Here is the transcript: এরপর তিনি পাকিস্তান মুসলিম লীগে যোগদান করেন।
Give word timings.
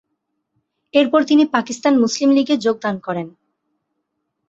এরপর 0.93 1.21
তিনি 1.23 1.43
পাকিস্তান 1.45 1.93
মুসলিম 1.97 2.29
লীগে 2.31 2.55
যোগদান 2.57 2.95
করেন। 2.99 3.27